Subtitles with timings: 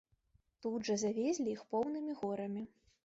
[0.65, 2.69] Тут жа завезлі іх поўнымі горамі.